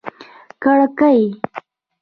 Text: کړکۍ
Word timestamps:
کړکۍ 0.63 1.17